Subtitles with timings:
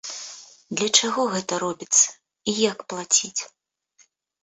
[0.79, 3.35] Для чаго гэта робіцца і як плаціць?